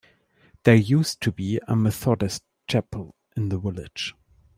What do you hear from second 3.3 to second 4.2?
in the village.